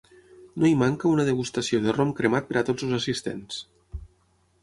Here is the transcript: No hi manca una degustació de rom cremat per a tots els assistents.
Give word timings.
No 0.61 0.67
hi 0.69 0.77
manca 0.77 1.07
una 1.09 1.25
degustació 1.27 1.81
de 1.83 1.93
rom 1.97 2.13
cremat 2.21 2.49
per 2.49 2.57
a 2.61 2.63
tots 2.71 2.85
els 2.87 2.95
assistents. 3.01 3.63